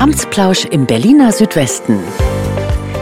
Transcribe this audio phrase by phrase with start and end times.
[0.00, 1.98] Amtsplausch im Berliner Südwesten.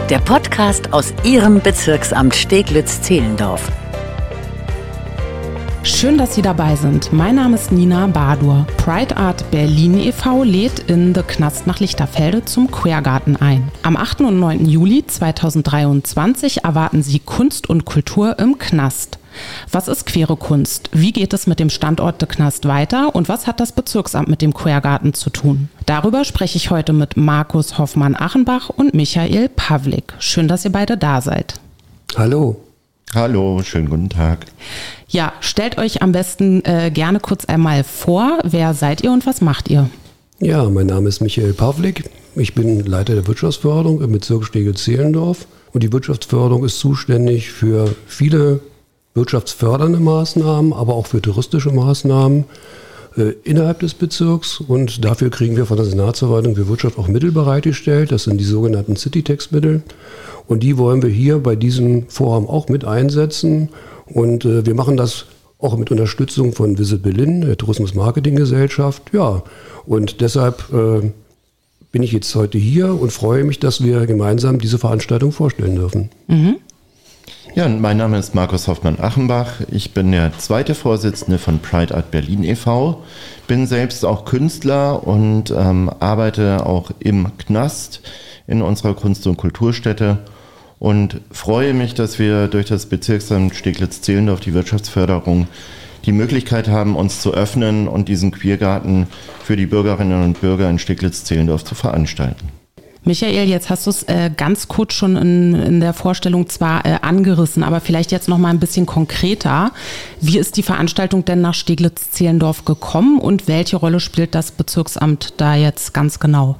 [0.09, 3.71] Der Podcast aus Ihrem Bezirksamt Steglitz-Zehlendorf.
[5.83, 7.13] Schön, dass Sie dabei sind.
[7.13, 8.67] Mein Name ist Nina Badur.
[8.75, 10.43] Pride Art Berlin e.V.
[10.43, 13.71] lädt in The Knast nach Lichterfelde zum Queergarten ein.
[13.81, 14.19] Am 8.
[14.19, 14.65] und 9.
[14.65, 19.18] Juli 2023 erwarten Sie Kunst und Kultur im Knast.
[19.71, 20.89] Was ist queere Kunst?
[20.91, 23.15] Wie geht es mit dem Standort de Knast weiter?
[23.15, 25.69] Und was hat das Bezirksamt mit dem Quergarten zu tun?
[25.85, 30.13] Darüber spreche ich heute mit Markus Hoffmann-Achenbach und Michael Pavlik.
[30.19, 31.55] Schön, dass ihr beide da seid.
[32.17, 32.57] Hallo.
[33.15, 34.45] Hallo, schönen guten Tag.
[35.07, 38.37] Ja, stellt euch am besten äh, gerne kurz einmal vor.
[38.43, 39.89] Wer seid ihr und was macht ihr?
[40.39, 42.09] Ja, mein Name ist Michael Pavlik.
[42.35, 45.47] Ich bin Leiter der Wirtschaftsförderung im Bezirk Stegel-Zehlendorf.
[45.73, 48.61] Und die Wirtschaftsförderung ist zuständig für viele
[49.13, 52.45] wirtschaftsfördernde Maßnahmen, aber auch für touristische Maßnahmen
[53.17, 54.59] äh, innerhalb des Bezirks.
[54.59, 58.11] Und dafür kriegen wir von der Senatsverwaltung für Wirtschaft auch Mittel bereitgestellt.
[58.11, 59.83] Das sind die sogenannten City-Tax-Mittel.
[60.47, 63.69] Und die wollen wir hier bei diesem Vorhaben auch mit einsetzen.
[64.05, 65.25] Und äh, wir machen das
[65.59, 69.03] auch mit Unterstützung von Visit Berlin, der Tourismus Marketing Gesellschaft.
[69.11, 69.43] Ja,
[69.85, 71.11] und deshalb äh,
[71.91, 76.09] bin ich jetzt heute hier und freue mich, dass wir gemeinsam diese Veranstaltung vorstellen dürfen.
[76.27, 76.55] Mhm.
[77.55, 79.61] Ja, mein Name ist Markus Hoffmann-Achenbach.
[79.71, 83.03] Ich bin der zweite Vorsitzende von Pride Art Berlin e.V.
[83.47, 88.01] Bin selbst auch Künstler und ähm, arbeite auch im Knast
[88.45, 90.19] in unserer Kunst- und Kulturstätte
[90.77, 95.47] und freue mich, dass wir durch das Bezirksamt Steglitz-Zehlendorf die Wirtschaftsförderung
[96.05, 99.07] die Möglichkeit haben, uns zu öffnen und diesen Queergarten
[99.43, 102.58] für die Bürgerinnen und Bürger in Steglitz-Zehlendorf zu veranstalten.
[103.09, 106.99] Michael, jetzt hast du es äh, ganz kurz schon in, in der Vorstellung zwar äh,
[107.01, 109.71] angerissen, aber vielleicht jetzt noch mal ein bisschen konkreter.
[110.21, 115.55] Wie ist die Veranstaltung denn nach Steglitz-Zehlendorf gekommen und welche Rolle spielt das Bezirksamt da
[115.55, 116.57] jetzt ganz genau?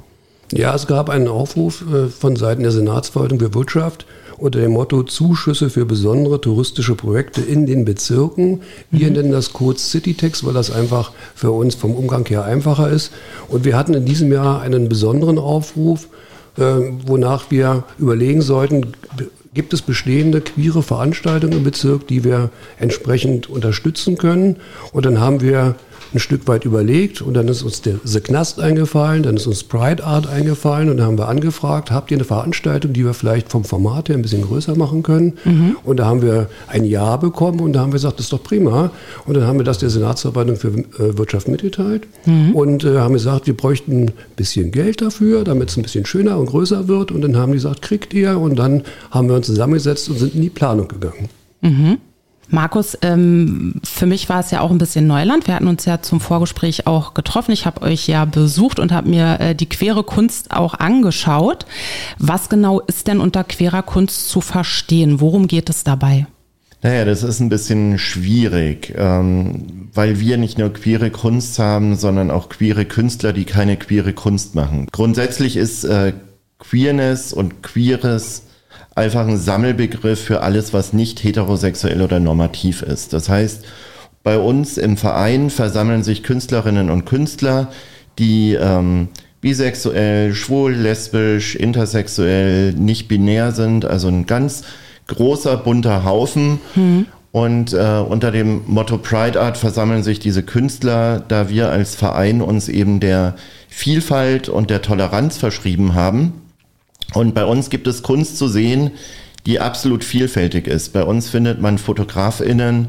[0.50, 4.04] Ja, es gab einen Aufruf äh, von Seiten der Senatsverwaltung für Wirtschaft
[4.36, 8.62] unter dem Motto Zuschüsse für besondere touristische Projekte in den Bezirken.
[8.90, 9.12] Wir mhm.
[9.12, 13.12] nennen das kurz Citytex, weil das einfach für uns vom Umgang her einfacher ist.
[13.46, 16.08] Und wir hatten in diesem Jahr einen besonderen Aufruf
[16.56, 18.92] wonach wir überlegen sollten,
[19.54, 24.56] gibt es bestehende queere Veranstaltungen im Bezirk, die wir entsprechend unterstützen können.
[24.92, 25.74] Und dann haben wir
[26.12, 29.62] ein Stück weit überlegt und dann ist uns der The Knast eingefallen, dann ist uns
[29.64, 33.50] Pride Art eingefallen und dann haben wir angefragt, habt ihr eine Veranstaltung, die wir vielleicht
[33.50, 35.34] vom Format her ein bisschen größer machen können?
[35.44, 35.76] Mhm.
[35.84, 38.42] Und da haben wir ein Ja bekommen und da haben wir gesagt, das ist doch
[38.42, 38.90] prima.
[39.26, 42.54] Und dann haben wir das der Senatsverwaltung für äh, Wirtschaft mitgeteilt mhm.
[42.54, 46.38] und äh, haben gesagt, wir bräuchten ein bisschen Geld dafür, damit es ein bisschen schöner
[46.38, 47.12] und größer wird.
[47.12, 48.38] Und dann haben die gesagt, kriegt ihr?
[48.38, 51.28] Und dann haben wir uns zusammengesetzt und sind in die Planung gegangen.
[51.60, 51.98] Mhm.
[52.50, 55.46] Markus, ähm, für mich war es ja auch ein bisschen Neuland.
[55.46, 57.52] Wir hatten uns ja zum Vorgespräch auch getroffen.
[57.52, 61.64] Ich habe euch ja besucht und habe mir äh, die queere Kunst auch angeschaut.
[62.18, 65.20] Was genau ist denn unter queerer Kunst zu verstehen?
[65.20, 66.26] Worum geht es dabei?
[66.82, 72.30] Naja, das ist ein bisschen schwierig, ähm, weil wir nicht nur queere Kunst haben, sondern
[72.30, 74.88] auch queere Künstler, die keine queere Kunst machen.
[74.90, 76.14] Grundsätzlich ist äh,
[76.58, 78.44] Queerness und Queeres
[78.94, 83.12] einfach ein Sammelbegriff für alles, was nicht heterosexuell oder normativ ist.
[83.12, 83.64] Das heißt,
[84.22, 87.68] bei uns im Verein versammeln sich Künstlerinnen und Künstler,
[88.18, 89.08] die ähm,
[89.40, 94.62] bisexuell, schwul, lesbisch, intersexuell, nicht binär sind, also ein ganz
[95.06, 96.60] großer bunter Haufen.
[96.74, 97.06] Hm.
[97.32, 102.42] Und äh, unter dem Motto Pride Art versammeln sich diese Künstler, da wir als Verein
[102.42, 103.36] uns eben der
[103.68, 106.32] Vielfalt und der Toleranz verschrieben haben
[107.14, 108.92] und bei uns gibt es Kunst zu sehen,
[109.46, 110.92] die absolut vielfältig ist.
[110.92, 112.88] Bei uns findet man Fotografinnen,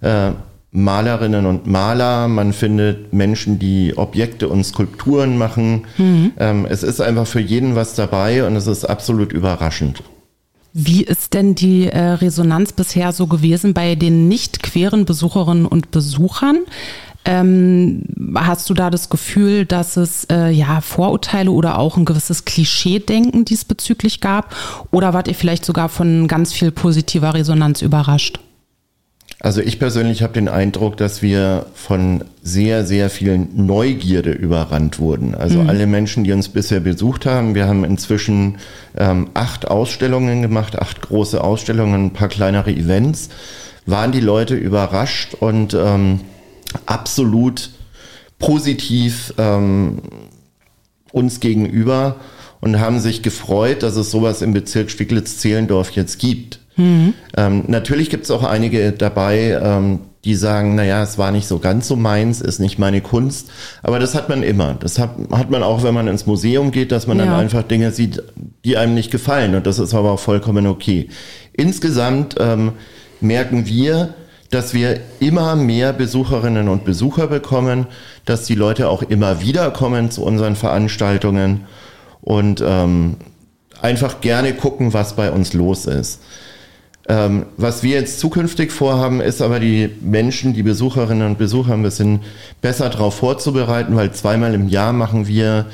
[0.00, 0.30] äh,
[0.70, 5.86] Malerinnen und Maler, man findet Menschen, die Objekte und Skulpturen machen.
[5.96, 6.32] Mhm.
[6.38, 10.02] Ähm, es ist einfach für jeden was dabei und es ist absolut überraschend.
[10.74, 15.90] Wie ist denn die äh, Resonanz bisher so gewesen bei den nicht queeren Besucherinnen und
[15.90, 16.58] Besuchern?
[17.30, 22.46] Ähm, hast du da das Gefühl, dass es äh, ja Vorurteile oder auch ein gewisses
[22.46, 24.56] Klischee-Denken diesbezüglich gab?
[24.92, 28.40] Oder wart ihr vielleicht sogar von ganz viel positiver Resonanz überrascht?
[29.40, 35.34] Also ich persönlich habe den Eindruck, dass wir von sehr, sehr viel Neugierde überrannt wurden.
[35.34, 35.68] Also mhm.
[35.68, 38.56] alle Menschen, die uns bisher besucht haben, wir haben inzwischen
[38.96, 43.28] ähm, acht Ausstellungen gemacht, acht große Ausstellungen, ein paar kleinere Events,
[43.84, 46.20] waren die Leute überrascht und ähm,
[46.86, 47.70] absolut
[48.38, 49.98] positiv ähm,
[51.12, 52.16] uns gegenüber
[52.60, 56.60] und haben sich gefreut, dass es sowas im Bezirk Stiglitz-Zehlendorf jetzt gibt.
[56.76, 57.14] Mhm.
[57.36, 61.58] Ähm, natürlich gibt es auch einige dabei, ähm, die sagen, naja, es war nicht so
[61.58, 63.50] ganz so meins, ist nicht meine Kunst.
[63.82, 64.74] Aber das hat man immer.
[64.74, 67.24] Das hat, hat man auch, wenn man ins Museum geht, dass man ja.
[67.24, 68.22] dann einfach Dinge sieht,
[68.64, 69.54] die einem nicht gefallen.
[69.54, 71.08] Und das ist aber auch vollkommen okay.
[71.52, 72.72] Insgesamt ähm,
[73.20, 74.14] merken wir,
[74.50, 77.86] dass wir immer mehr Besucherinnen und Besucher bekommen,
[78.24, 81.66] dass die Leute auch immer wieder kommen zu unseren Veranstaltungen
[82.22, 83.16] und ähm,
[83.82, 86.20] einfach gerne gucken, was bei uns los ist.
[87.08, 91.82] Ähm, was wir jetzt zukünftig vorhaben, ist aber die Menschen, die Besucherinnen und Besucher ein
[91.82, 92.20] bisschen
[92.60, 95.66] besser darauf vorzubereiten, weil zweimal im Jahr machen wir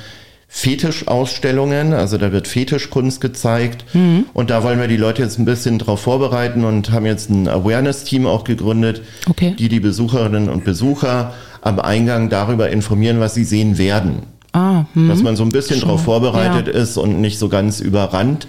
[0.56, 4.27] Fetischausstellungen, also da wird Fetischkunst gezeigt mhm.
[4.35, 7.49] und da wollen wir die Leute jetzt ein bisschen darauf vorbereiten und haben jetzt ein
[7.49, 9.56] Awareness-Team auch gegründet, okay.
[9.59, 14.23] die die Besucherinnen und Besucher am Eingang darüber informieren, was sie sehen werden.
[14.53, 15.09] Ah, hm.
[15.09, 16.81] Dass man so ein bisschen darauf vorbereitet ja.
[16.81, 18.47] ist und nicht so ganz überrannt,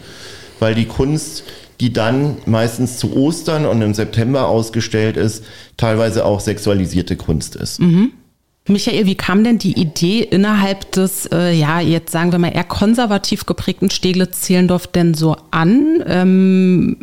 [0.60, 1.44] weil die Kunst
[1.82, 5.44] die dann meistens zu Ostern und im September ausgestellt ist,
[5.76, 7.82] teilweise auch sexualisierte Kunst ist.
[7.82, 8.12] Mhm.
[8.68, 12.64] Michael, wie kam denn die Idee innerhalb des, äh, ja, jetzt sagen wir mal eher
[12.64, 16.04] konservativ geprägten Steglitz-Zehlendorf denn so an?
[16.08, 16.98] Ähm,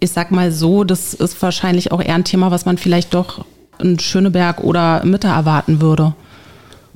[0.00, 3.44] ich sag mal so, das ist wahrscheinlich auch eher ein Thema, was man vielleicht doch
[3.78, 6.14] in Schöneberg oder Mitte erwarten würde.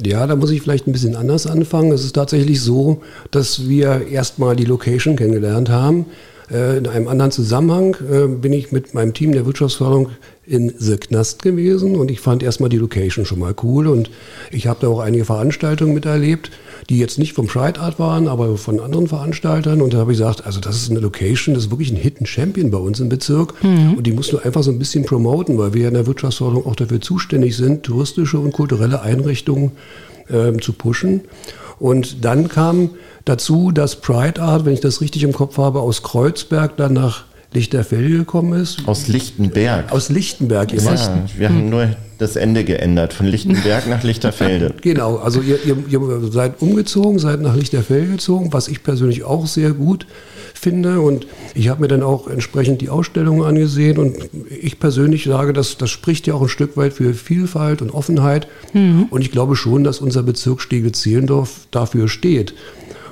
[0.05, 1.93] Ja, da muss ich vielleicht ein bisschen anders anfangen.
[1.93, 6.07] Es ist tatsächlich so, dass wir erstmal die Location kennengelernt haben.
[6.51, 10.11] Äh, in einem anderen Zusammenhang äh, bin ich mit meinem Team der Wirtschaftsförderung
[10.49, 14.11] in The Knast gewesen und ich fand erstmal die Location schon mal cool und
[14.51, 16.51] ich habe da auch einige Veranstaltungen miterlebt,
[16.89, 20.19] die jetzt nicht vom Pride Art waren, aber von anderen Veranstaltern und da habe ich
[20.19, 23.09] gesagt, also das ist eine Location, das ist wirklich ein Hidden Champion bei uns im
[23.09, 23.95] Bezirk mhm.
[23.95, 26.77] und die musst du einfach so ein bisschen promoten, weil wir in der Wirtschaftsförderung auch
[26.77, 29.73] dafür zuständig sind, touristische und kulturelle Einrichtungen
[30.29, 31.23] äh, zu pushen.
[31.79, 32.91] Und dann kam
[33.25, 37.25] dazu, dass Pride Art, wenn ich das richtig im Kopf habe, aus Kreuzberg dann nach
[37.53, 38.87] Lichterfelde gekommen ist.
[38.87, 39.91] Aus Lichtenberg.
[39.91, 40.73] Aus Lichtenberg.
[40.73, 44.75] Ja, wir haben nur das Ende geändert, von Lichtenberg nach Lichterfelde.
[44.83, 49.47] Genau, also ihr, ihr, ihr, seid umgezogen, seid nach Lichterfelde gezogen, was ich persönlich auch
[49.47, 50.07] sehr gut
[50.55, 51.01] finde.
[51.01, 53.99] Und ich habe mir dann auch entsprechend die Ausstellungen angesehen.
[53.99, 54.17] Und
[54.51, 58.49] ich persönlich sage, dass das spricht ja auch ein Stück weit für Vielfalt und Offenheit.
[58.73, 59.07] Mhm.
[59.11, 62.55] Und ich glaube schon, dass unser Bezirk Stege-Zehlendorf dafür steht.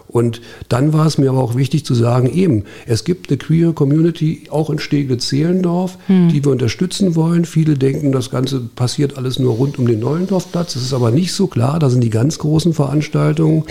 [0.08, 3.72] Und dann war es mir aber auch wichtig zu sagen, eben, es gibt eine queer
[3.72, 6.28] Community auch in Stegle-Zehlendorf, hm.
[6.28, 7.44] die wir unterstützen wollen.
[7.44, 10.74] Viele denken, das Ganze passiert alles nur rund um den Neulendorfplatz.
[10.74, 11.78] Das ist aber nicht so klar.
[11.78, 13.64] Da sind die ganz großen Veranstaltungen.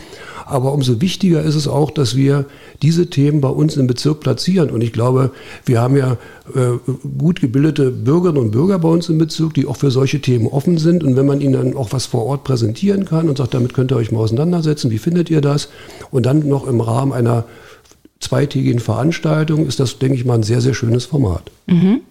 [0.46, 2.46] Aber umso wichtiger ist es auch, dass wir
[2.82, 4.70] diese Themen bei uns im Bezirk platzieren.
[4.70, 5.32] Und ich glaube,
[5.66, 6.18] wir haben ja
[6.54, 6.78] äh,
[7.18, 10.78] gut gebildete Bürgerinnen und Bürger bei uns im Bezirk, die auch für solche Themen offen
[10.78, 11.04] sind.
[11.04, 13.92] Und wenn man ihnen dann auch was vor Ort präsentieren kann und sagt, damit könnt
[13.92, 15.70] ihr euch mal auseinandersetzen, wie findet ihr das?
[16.12, 17.46] Und dann noch im Rahmen einer
[18.20, 21.52] zweitägigen Veranstaltung ist das, denke ich mal, ein sehr, sehr schönes Format.
[21.68, 22.02] Mhm.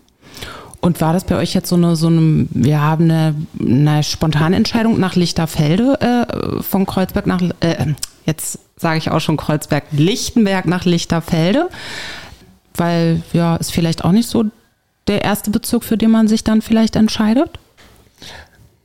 [0.85, 4.55] Und war das bei euch jetzt so eine, so eine, wir haben eine, eine spontane
[4.55, 7.95] Entscheidung nach Lichterfelde äh, von Kreuzberg nach, äh,
[8.27, 11.71] jetzt sage ich auch schon Kreuzberg, Lichtenberg nach Lichterfelde?
[12.75, 14.45] Weil ja, ist vielleicht auch nicht so
[15.07, 17.59] der erste Bezug, für den man sich dann vielleicht entscheidet?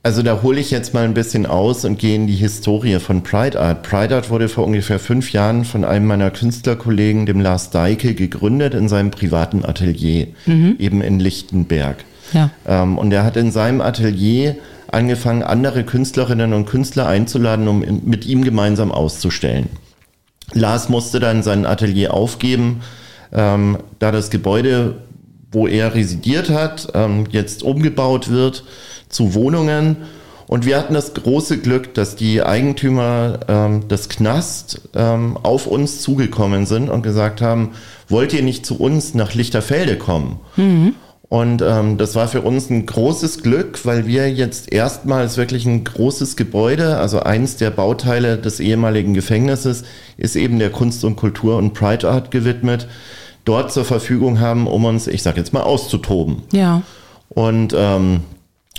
[0.02, 3.22] Also da hole ich jetzt mal ein bisschen aus und gehe in die Historie von
[3.22, 3.82] Pride Art.
[3.82, 8.72] Pride Art wurde vor ungefähr fünf Jahren von einem meiner Künstlerkollegen, dem Lars Deike, gegründet
[8.72, 10.76] in seinem privaten Atelier, mhm.
[10.78, 11.98] eben in Lichtenberg.
[12.32, 12.50] Ja.
[12.66, 14.56] Ähm, und er hat in seinem Atelier
[14.90, 19.68] angefangen, andere Künstlerinnen und Künstler einzuladen, um mit ihm gemeinsam auszustellen.
[20.54, 22.80] Lars musste dann sein Atelier aufgeben,
[23.32, 24.96] ähm, da das Gebäude,
[25.52, 28.64] wo er residiert hat, ähm, jetzt umgebaut wird
[29.08, 29.96] zu Wohnungen.
[30.46, 36.00] Und wir hatten das große Glück, dass die Eigentümer ähm, des Knast ähm, auf uns
[36.00, 37.70] zugekommen sind und gesagt haben,
[38.08, 40.40] wollt ihr nicht zu uns nach Lichterfelde kommen?
[40.56, 40.94] Mhm.
[41.30, 45.84] Und ähm, das war für uns ein großes Glück, weil wir jetzt erstmals wirklich ein
[45.84, 49.84] großes Gebäude, also eins der Bauteile des ehemaligen Gefängnisses,
[50.16, 52.88] ist eben der Kunst und Kultur und Pride Art gewidmet,
[53.44, 56.42] dort zur Verfügung haben, um uns, ich sag jetzt mal, auszutoben.
[56.52, 56.82] Ja.
[57.28, 58.20] Und ähm,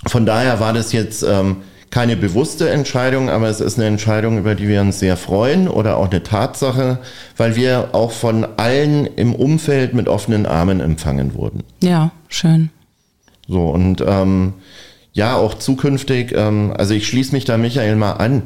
[0.07, 1.57] von daher war das jetzt ähm,
[1.91, 5.97] keine bewusste Entscheidung, aber es ist eine Entscheidung, über die wir uns sehr freuen oder
[5.97, 6.99] auch eine Tatsache,
[7.37, 11.63] weil wir auch von allen im Umfeld mit offenen Armen empfangen wurden.
[11.83, 12.69] Ja, schön.
[13.47, 14.53] So, und ähm,
[15.11, 18.43] ja, auch zukünftig, ähm, also ich schließe mich da Michael mal an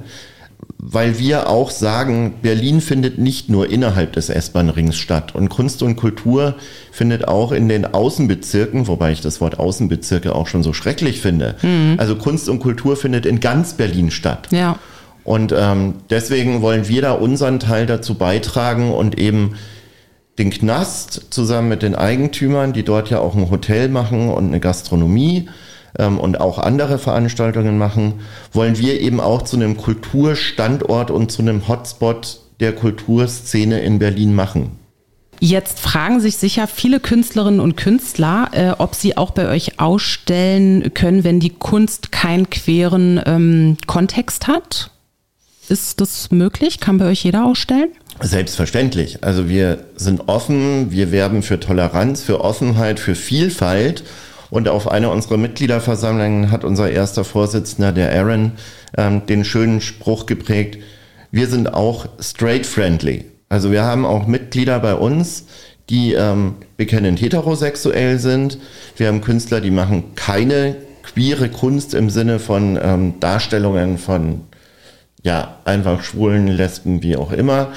[0.87, 5.33] weil wir auch sagen, Berlin findet nicht nur innerhalb des S-Bahn-Rings statt.
[5.33, 6.55] Und Kunst und Kultur
[6.91, 11.55] findet auch in den Außenbezirken, wobei ich das Wort Außenbezirke auch schon so schrecklich finde.
[11.63, 11.95] Mhm.
[11.97, 14.49] Also Kunst und Kultur findet in ganz Berlin statt.
[14.51, 14.77] Ja.
[15.23, 19.55] Und ähm, deswegen wollen wir da unseren Teil dazu beitragen und eben
[20.37, 24.59] den Knast zusammen mit den Eigentümern, die dort ja auch ein Hotel machen und eine
[24.59, 25.49] Gastronomie,
[25.99, 28.21] ähm, und auch andere Veranstaltungen machen,
[28.53, 34.33] wollen wir eben auch zu einem Kulturstandort und zu einem Hotspot der Kulturszene in Berlin
[34.33, 34.79] machen.
[35.41, 40.93] Jetzt fragen sich sicher viele Künstlerinnen und Künstler, äh, ob sie auch bei euch ausstellen
[40.93, 44.91] können, wenn die Kunst keinen queeren ähm, Kontext hat.
[45.67, 46.79] Ist das möglich?
[46.79, 47.89] Kann bei euch jeder ausstellen?
[48.21, 49.23] Selbstverständlich.
[49.23, 54.03] Also wir sind offen, wir werben für Toleranz, für Offenheit, für Vielfalt.
[54.55, 58.53] Und auf einer unserer Mitgliederversammlungen hat unser erster Vorsitzender, der Aaron,
[58.97, 60.77] ähm, den schönen Spruch geprägt,
[61.29, 63.25] wir sind auch straight friendly.
[63.50, 65.47] Also wir haben auch Mitglieder bei uns,
[65.89, 68.57] die ähm, bekennend heterosexuell sind.
[68.95, 74.39] Wir haben Künstler, die machen keine queere Kunst im Sinne von ähm, Darstellungen von
[75.21, 77.74] ja einfach Schwulen, Lesben, wie auch immer.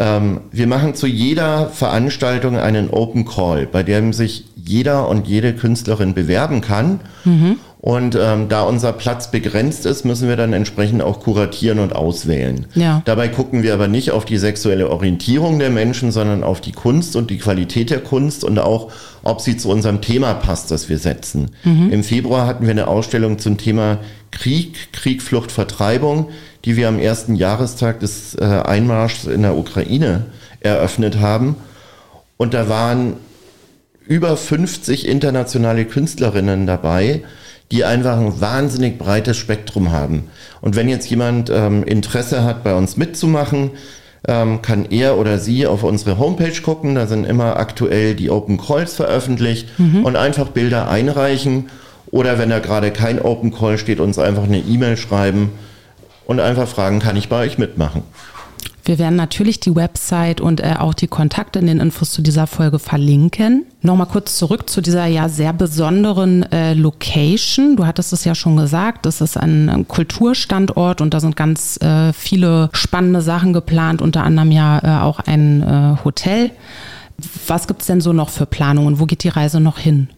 [0.00, 5.52] Ähm, wir machen zu jeder Veranstaltung einen Open Call, bei dem sich jeder und jede
[5.52, 7.00] Künstlerin bewerben kann.
[7.26, 7.56] Mhm.
[7.82, 12.66] Und ähm, da unser Platz begrenzt ist, müssen wir dann entsprechend auch kuratieren und auswählen.
[12.74, 13.02] Ja.
[13.04, 17.14] Dabei gucken wir aber nicht auf die sexuelle Orientierung der Menschen, sondern auf die Kunst
[17.14, 18.92] und die Qualität der Kunst und auch,
[19.22, 21.50] ob sie zu unserem Thema passt, das wir setzen.
[21.64, 21.90] Mhm.
[21.90, 23.98] Im Februar hatten wir eine Ausstellung zum Thema
[24.30, 26.28] Krieg, Krieg, Flucht, Vertreibung,
[26.64, 30.26] die wir am ersten Jahrestag des äh, Einmarschs in der Ukraine
[30.60, 31.56] eröffnet haben.
[32.36, 33.14] Und da waren
[34.06, 37.22] über 50 internationale Künstlerinnen dabei,
[37.70, 40.24] die einfach ein wahnsinnig breites Spektrum haben.
[40.60, 43.70] Und wenn jetzt jemand ähm, Interesse hat, bei uns mitzumachen,
[44.26, 46.94] ähm, kann er oder sie auf unsere Homepage gucken.
[46.94, 50.04] Da sind immer aktuell die Open Calls veröffentlicht mhm.
[50.04, 51.70] und einfach Bilder einreichen.
[52.10, 55.52] Oder wenn da gerade kein Open Call steht, uns einfach eine E-Mail schreiben
[56.26, 58.02] und einfach fragen, kann ich bei euch mitmachen?
[58.84, 62.46] Wir werden natürlich die Website und äh, auch die Kontakte in den Infos zu dieser
[62.46, 63.66] Folge verlinken.
[63.82, 67.76] Nochmal kurz zurück zu dieser ja sehr besonderen äh, Location.
[67.76, 71.76] Du hattest es ja schon gesagt, das ist ein, ein Kulturstandort und da sind ganz
[71.82, 76.50] äh, viele spannende Sachen geplant, unter anderem ja äh, auch ein äh, Hotel.
[77.46, 78.98] Was gibt es denn so noch für Planungen?
[78.98, 80.08] Wo geht die Reise noch hin?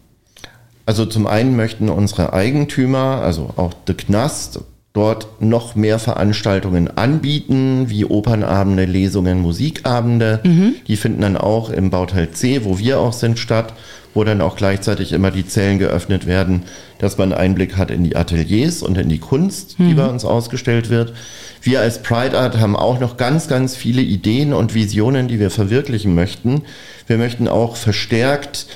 [0.87, 4.61] Also zum einen möchten unsere Eigentümer, also auch The Knast,
[4.93, 10.41] dort noch mehr Veranstaltungen anbieten, wie Opernabende, Lesungen, Musikabende.
[10.45, 10.75] Mhm.
[10.87, 13.73] Die finden dann auch im Bauteil C, wo wir auch sind, statt,
[14.13, 16.65] wo dann auch gleichzeitig immer die Zellen geöffnet werden,
[16.99, 19.97] dass man Einblick hat in die Ateliers und in die Kunst, die mhm.
[19.97, 21.15] bei uns ausgestellt wird.
[21.63, 25.51] Wir als Pride Art haben auch noch ganz, ganz viele Ideen und Visionen, die wir
[25.51, 26.63] verwirklichen möchten.
[27.07, 28.67] Wir möchten auch verstärkt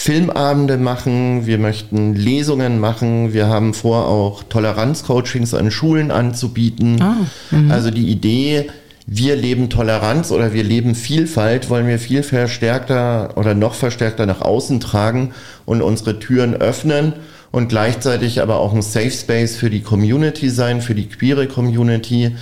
[0.00, 7.02] Filmabende machen, wir möchten Lesungen machen, wir haben vor, auch Toleranzcoachings an Schulen anzubieten.
[7.02, 7.16] Ah,
[7.50, 7.70] mhm.
[7.72, 8.70] also die Idee,
[9.06, 14.40] wir leben Toleranz oder wir leben Vielfalt, wollen wir viel verstärkter oder noch verstärkter nach
[14.40, 15.32] außen tragen
[15.66, 17.14] und unsere Türen öffnen
[17.50, 22.36] und gleichzeitig aber auch ein Safe Space für die Community sein, für die queere Community.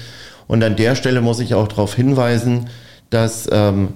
[0.47, 2.67] Und an der Stelle muss ich auch darauf hinweisen,
[3.09, 3.89] dass ähm,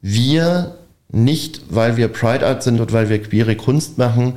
[0.00, 0.77] wir
[1.10, 4.34] nicht, weil wir Pride Art sind und weil wir queere Kunst machen,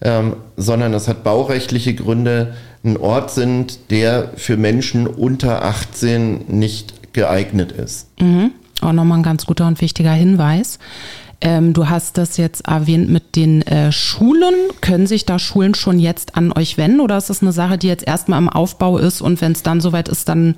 [0.00, 2.54] ähm, sondern das hat baurechtliche Gründe,
[2.84, 8.08] ein Ort sind, der für Menschen unter 18 nicht geeignet ist.
[8.20, 8.52] Mhm.
[8.80, 10.78] Auch nochmal ein ganz guter und wichtiger Hinweis.
[11.40, 14.54] Ähm, du hast das jetzt erwähnt mit den äh, Schulen.
[14.80, 17.88] Können sich da Schulen schon jetzt an euch wenden oder ist das eine Sache, die
[17.88, 20.56] jetzt erstmal im Aufbau ist und wenn es dann soweit ist, dann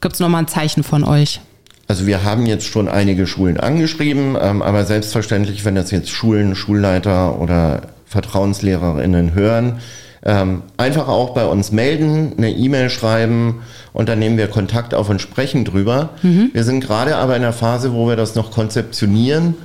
[0.00, 1.40] gibt es nochmal ein Zeichen von euch?
[1.90, 6.54] Also wir haben jetzt schon einige Schulen angeschrieben, ähm, aber selbstverständlich, wenn das jetzt Schulen,
[6.54, 9.80] Schulleiter oder Vertrauenslehrerinnen hören,
[10.24, 15.08] ähm, einfach auch bei uns melden, eine E-Mail schreiben und dann nehmen wir Kontakt auf
[15.08, 16.10] und sprechen drüber.
[16.22, 16.50] Mhm.
[16.52, 19.56] Wir sind gerade aber in der Phase, wo wir das noch konzeptionieren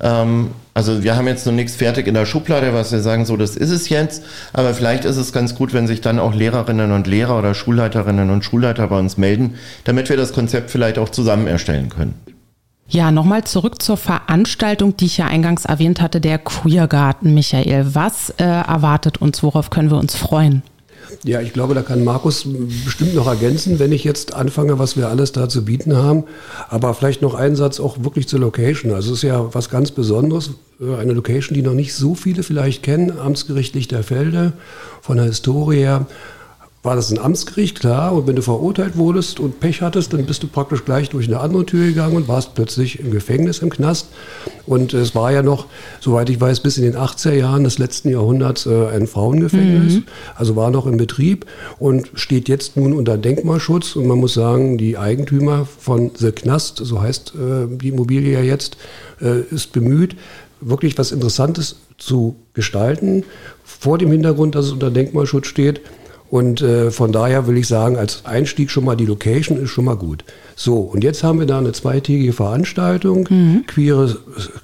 [0.00, 3.38] ähm, also wir haben jetzt noch nichts fertig in der Schublade, was wir sagen, so
[3.38, 4.22] das ist es jetzt.
[4.52, 8.28] Aber vielleicht ist es ganz gut, wenn sich dann auch Lehrerinnen und Lehrer oder Schulleiterinnen
[8.28, 9.54] und Schulleiter bei uns melden,
[9.84, 12.12] damit wir das Konzept vielleicht auch zusammen erstellen können.
[12.88, 17.94] Ja, nochmal zurück zur Veranstaltung, die ich ja eingangs erwähnt hatte, der Queergarten, Michael.
[17.94, 19.42] Was äh, erwartet uns?
[19.42, 20.62] Worauf können wir uns freuen?
[21.24, 22.46] Ja, ich glaube, da kann Markus
[22.84, 26.24] bestimmt noch ergänzen, wenn ich jetzt anfange, was wir alles da zu bieten haben.
[26.68, 28.92] Aber vielleicht noch einen Satz auch wirklich zur Location.
[28.92, 30.50] Also es ist ja was ganz Besonderes.
[30.80, 33.18] Äh, eine Location, die noch nicht so viele vielleicht kennen.
[33.18, 34.52] Amtsgericht Lichterfelde
[35.02, 36.06] von der Historie her
[36.82, 38.12] war das ein Amtsgericht, klar.
[38.12, 41.40] Und wenn du verurteilt wurdest und Pech hattest, dann bist du praktisch gleich durch eine
[41.40, 44.08] andere Tür gegangen und warst plötzlich im Gefängnis, im Knast.
[44.66, 45.66] Und es war ja noch,
[46.00, 49.94] soweit ich weiß, bis in den 80er Jahren des letzten Jahrhunderts äh, ein Frauengefängnis.
[49.94, 50.04] Mhm.
[50.36, 51.46] Also war noch im Betrieb
[51.78, 53.96] und steht jetzt nun unter Denkmalschutz.
[53.96, 58.42] Und man muss sagen, die Eigentümer von The Knast, so heißt äh, die Immobilie ja
[58.42, 58.76] jetzt,
[59.20, 60.16] äh, ist bemüht,
[60.60, 63.24] wirklich was Interessantes zu gestalten,
[63.64, 65.80] vor dem Hintergrund, dass es unter Denkmalschutz steht.
[66.30, 69.84] Und äh, von daher will ich sagen, als Einstieg schon mal die Location ist schon
[69.84, 70.24] mal gut.
[70.56, 73.64] So, und jetzt haben wir da eine zweitägige Veranstaltung, mhm.
[73.66, 74.16] queeres,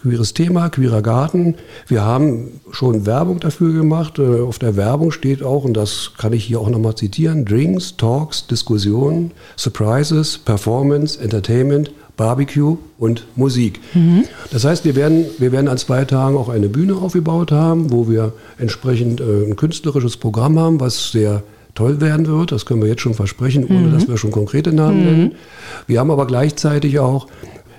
[0.03, 1.57] queeres Thema, queerer Garten.
[1.87, 4.19] Wir haben schon Werbung dafür gemacht.
[4.19, 7.97] Äh, auf der Werbung steht auch, und das kann ich hier auch nochmal zitieren, Drinks,
[7.97, 13.81] Talks, Diskussionen, Surprises, Performance, Entertainment, Barbecue und Musik.
[13.95, 14.25] Mhm.
[14.51, 18.09] Das heißt, wir werden, wir werden an zwei Tagen auch eine Bühne aufgebaut haben, wo
[18.09, 21.43] wir entsprechend äh, ein künstlerisches Programm haben, was sehr
[21.75, 22.53] toll werden wird.
[22.53, 23.93] Das können wir jetzt schon versprechen, ohne mhm.
[23.93, 25.05] dass wir schon konkrete Namen mhm.
[25.05, 25.35] nennen.
[25.87, 27.27] Wir haben aber gleichzeitig auch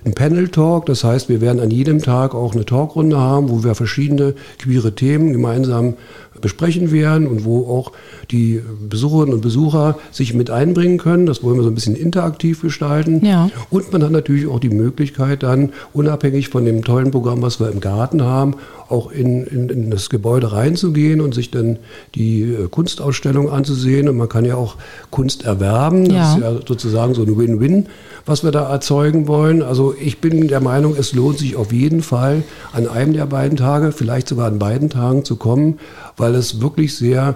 [0.06, 0.86] ein Panel-Talk.
[0.86, 4.94] Das heißt, wir werden an jedem Tag auch eine Talkrunde haben, wo wir verschiedene queere
[4.94, 5.96] Themen gemeinsam
[6.42, 7.94] besprechen werden und wo auch
[8.32, 11.26] die Besucherinnen und Besucher sich mit einbringen können.
[11.26, 13.26] Das wollen wir so ein bisschen interaktiv gestalten.
[13.26, 13.50] Ja.
[13.70, 17.72] Und man hat natürlich auch die Möglichkeit dann, unabhängig von dem tollen Programm, was wir
[17.72, 18.56] im Garten haben,
[18.94, 21.80] auch in, in, in das Gebäude reinzugehen und sich dann
[22.16, 24.08] die äh, Kunstausstellung anzusehen.
[24.08, 24.76] Und man kann ja auch
[25.10, 26.06] Kunst erwerben.
[26.06, 26.36] Das ja.
[26.36, 27.88] ist ja sozusagen so ein Win-Win,
[28.26, 29.64] was wir da erzeugen wollen.
[29.64, 33.58] Also ich bin der Meinung, es lohnt sich auf jeden Fall, an einem der beiden
[33.58, 35.80] Tage, vielleicht sogar an beiden Tagen zu kommen,
[36.16, 37.36] weil es wirklich sehr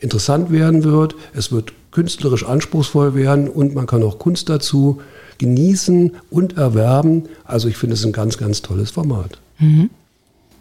[0.00, 1.14] interessant werden wird.
[1.34, 5.00] Es wird künstlerisch anspruchsvoll werden und man kann auch Kunst dazu
[5.38, 7.24] genießen und erwerben.
[7.44, 9.38] Also ich finde es ein ganz, ganz tolles Format.
[9.58, 9.90] Mhm.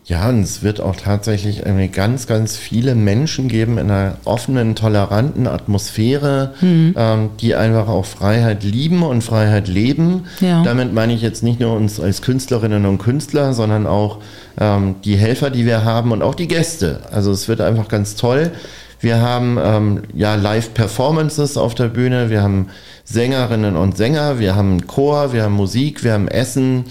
[0.06, 5.48] Ja, und es wird auch tatsächlich ganz, ganz viele Menschen geben in einer offenen, toleranten
[5.48, 6.94] Atmosphäre, mhm.
[6.98, 10.26] ähm, die einfach auch Freiheit lieben und Freiheit leben.
[10.42, 10.62] Ja.
[10.64, 14.18] Damit meine ich jetzt nicht nur uns als Künstlerinnen und Künstler, sondern auch
[14.60, 17.00] ähm, die Helfer, die wir haben und auch die Gäste.
[17.10, 18.52] Also es wird einfach ganz toll.
[19.00, 22.68] Wir haben ähm, ja Live-Performances auf der Bühne, wir haben
[23.06, 26.86] Sängerinnen und Sänger, wir haben Chor, wir haben Musik, wir haben Essen.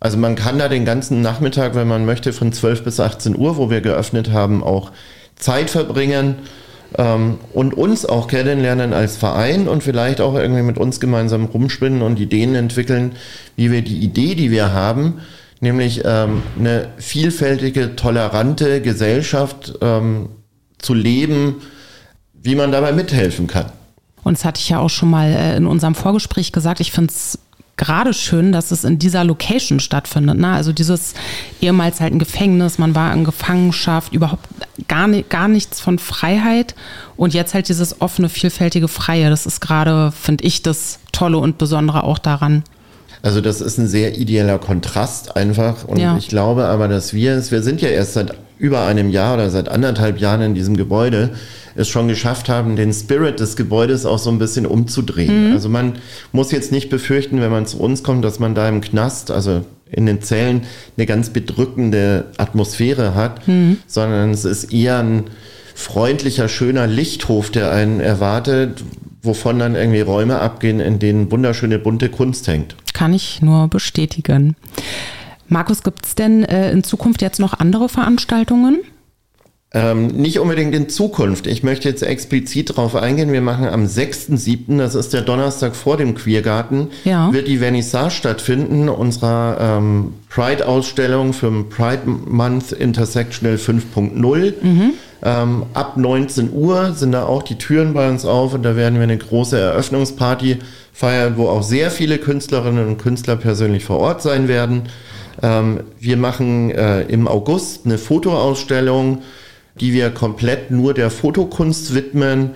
[0.00, 3.58] Also man kann da den ganzen Nachmittag, wenn man möchte, von 12 bis 18 Uhr,
[3.58, 4.90] wo wir geöffnet haben, auch
[5.36, 6.36] Zeit verbringen
[6.96, 12.00] ähm, und uns auch kennenlernen als Verein und vielleicht auch irgendwie mit uns gemeinsam rumspinnen
[12.00, 13.12] und Ideen entwickeln,
[13.56, 15.20] wie wir die Idee, die wir haben,
[15.60, 20.30] nämlich ähm, eine vielfältige, tolerante Gesellschaft ähm,
[20.78, 21.56] zu leben,
[22.32, 23.66] wie man dabei mithelfen kann.
[24.24, 26.80] Und das hatte ich ja auch schon mal äh, in unserem Vorgespräch gesagt.
[26.80, 27.38] Ich finde es
[27.80, 30.38] gerade schön, dass es in dieser Location stattfindet.
[30.38, 30.48] Ne?
[30.48, 31.14] Also dieses
[31.62, 34.46] ehemals halt ein Gefängnis, man war in Gefangenschaft, überhaupt
[34.86, 36.74] gar, nicht, gar nichts von Freiheit
[37.16, 39.30] und jetzt halt dieses offene, vielfältige Freie.
[39.30, 42.64] Das ist gerade, finde ich, das Tolle und Besondere auch daran.
[43.22, 46.16] Also das ist ein sehr ideeller Kontrast einfach und ja.
[46.18, 49.50] ich glaube aber, dass wir es, wir sind ja erst seit über einem Jahr oder
[49.50, 51.30] seit anderthalb Jahren in diesem Gebäude
[51.74, 55.48] es schon geschafft haben, den Spirit des Gebäudes auch so ein bisschen umzudrehen.
[55.48, 55.52] Mhm.
[55.54, 55.94] Also man
[56.32, 59.64] muss jetzt nicht befürchten, wenn man zu uns kommt, dass man da im Knast, also
[59.90, 60.62] in den Zellen,
[60.96, 63.78] eine ganz bedrückende Atmosphäre hat, mhm.
[63.86, 65.24] sondern es ist eher ein
[65.74, 68.84] freundlicher, schöner Lichthof, der einen erwartet,
[69.22, 72.76] wovon dann irgendwie Räume abgehen, in denen wunderschöne bunte Kunst hängt.
[72.92, 74.56] Kann ich nur bestätigen.
[75.50, 78.78] Markus, gibt es denn äh, in Zukunft jetzt noch andere Veranstaltungen?
[79.72, 81.46] Ähm, nicht unbedingt in Zukunft.
[81.46, 83.32] Ich möchte jetzt explizit darauf eingehen.
[83.32, 87.32] Wir machen am 6.7., das ist der Donnerstag vor dem Queergarten, ja.
[87.32, 94.54] wird die Vernissage stattfinden, unserer ähm, Pride-Ausstellung für Pride Month Intersectional 5.0.
[94.60, 94.92] Mhm.
[95.22, 98.96] Ähm, ab 19 Uhr sind da auch die Türen bei uns auf und da werden
[98.96, 100.58] wir eine große Eröffnungsparty
[100.92, 104.84] feiern, wo auch sehr viele Künstlerinnen und Künstler persönlich vor Ort sein werden.
[105.42, 109.22] Ähm, wir machen äh, im August eine Fotoausstellung,
[109.78, 112.50] die wir komplett nur der Fotokunst widmen.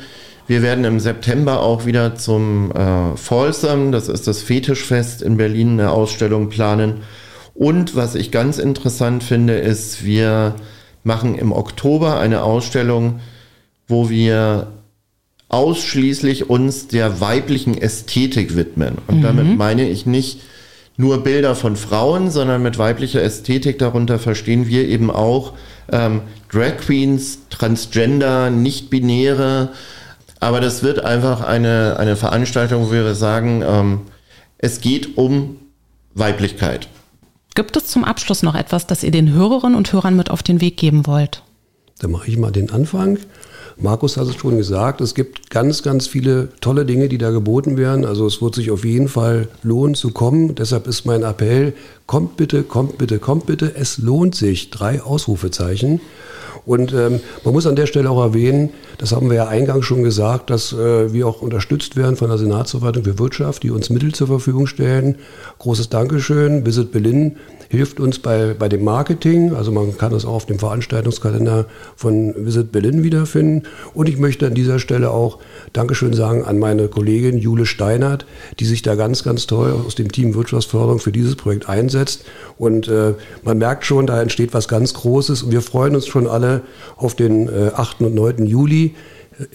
[0.46, 5.80] Wir werden im September auch wieder zum äh, Folsam, das ist das Fetischfest in Berlin,
[5.80, 7.02] eine Ausstellung planen.
[7.54, 10.56] Und was ich ganz interessant finde, ist, wir
[11.02, 13.20] machen im Oktober eine Ausstellung,
[13.86, 14.72] wo wir
[15.48, 18.96] ausschließlich uns der weiblichen Ästhetik widmen.
[19.06, 19.22] Und mhm.
[19.22, 20.40] damit meine ich nicht
[20.96, 25.54] nur Bilder von Frauen, sondern mit weiblicher Ästhetik darunter verstehen wir eben auch
[25.90, 29.70] ähm, Drag Queens, Transgender, Nicht-Binäre.
[30.40, 34.00] Aber das wird einfach eine, eine Veranstaltung, wo wir sagen, ähm,
[34.58, 35.56] es geht um
[36.14, 36.88] Weiblichkeit.
[37.54, 40.60] Gibt es zum Abschluss noch etwas, das ihr den Hörerinnen und Hörern mit auf den
[40.60, 41.42] Weg geben wollt?
[41.98, 43.18] Da mache ich mal den Anfang.
[43.76, 47.76] Markus hat es schon gesagt, es gibt ganz, ganz viele tolle Dinge, die da geboten
[47.76, 48.04] werden.
[48.04, 50.54] Also es wird sich auf jeden Fall lohnen zu kommen.
[50.54, 51.74] Deshalb ist mein Appell,
[52.06, 53.74] kommt bitte, kommt bitte, kommt bitte.
[53.74, 54.70] Es lohnt sich.
[54.70, 56.00] Drei Ausrufezeichen.
[56.66, 60.02] Und ähm, man muss an der Stelle auch erwähnen, das haben wir ja eingangs schon
[60.02, 64.14] gesagt, dass äh, wir auch unterstützt werden von der Senatsverwaltung für Wirtschaft, die uns Mittel
[64.14, 65.16] zur Verfügung stellen.
[65.58, 66.64] Großes Dankeschön.
[66.64, 67.36] Visit Berlin
[67.68, 69.54] hilft uns bei, bei dem Marketing.
[69.54, 73.63] Also man kann das auch auf dem Veranstaltungskalender von Visit Berlin wiederfinden.
[73.94, 75.38] Und ich möchte an dieser Stelle auch
[75.72, 78.26] Dankeschön sagen an meine Kollegin Jule Steinert,
[78.60, 82.24] die sich da ganz, ganz toll aus dem Team Wirtschaftsförderung für dieses Projekt einsetzt.
[82.58, 85.42] Und äh, man merkt schon, da entsteht was ganz Großes.
[85.42, 86.62] Und wir freuen uns schon alle
[86.96, 88.02] auf den äh, 8.
[88.02, 88.46] und 9.
[88.46, 88.94] Juli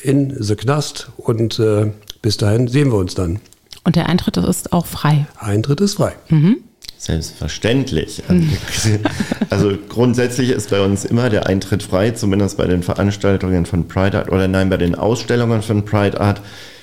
[0.02, 1.10] in The Knast.
[1.18, 1.92] Und äh,
[2.22, 3.40] bis dahin sehen wir uns dann.
[3.84, 5.28] Und der Eintritt ist auch frei.
[5.38, 6.14] Eintritt ist frei.
[6.30, 6.58] Mhm.
[7.00, 8.22] Selbstverständlich.
[9.50, 14.20] Also grundsätzlich ist bei uns immer der Eintritt frei, zumindest bei den Veranstaltungen von Pride
[14.20, 16.42] Art oder nein, bei den Ausstellungen von Pride Art.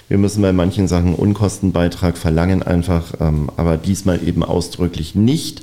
[0.08, 5.62] Wir müssen bei manchen Sachen Unkostenbeitrag verlangen einfach, ähm, aber diesmal eben ausdrücklich nicht.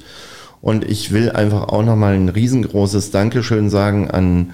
[0.62, 4.54] Und ich will einfach auch nochmal ein riesengroßes Dankeschön sagen an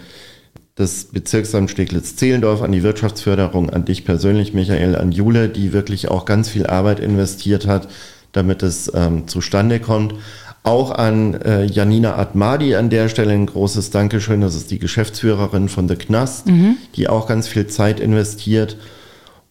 [0.73, 6.25] das Bezirksamt Steglitz-Zehlendorf, an die Wirtschaftsförderung, an dich persönlich, Michael, an Jule, die wirklich auch
[6.25, 7.89] ganz viel Arbeit investiert hat,
[8.31, 10.15] damit es ähm, zustande kommt.
[10.63, 14.41] Auch an äh, Janina Atmadi an der Stelle ein großes Dankeschön.
[14.41, 16.77] Das ist die Geschäftsführerin von The Knast, mhm.
[16.95, 18.77] die auch ganz viel Zeit investiert.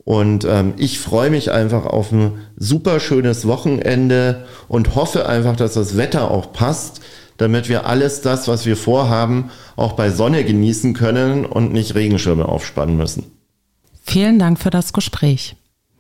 [0.09, 5.75] Und ähm, ich freue mich einfach auf ein super schönes Wochenende und hoffe einfach, dass
[5.75, 7.03] das Wetter auch passt,
[7.37, 12.47] damit wir alles das, was wir vorhaben, auch bei Sonne genießen können und nicht Regenschirme
[12.47, 13.25] aufspannen müssen.
[14.03, 15.57] Vielen Dank für das Gespräch.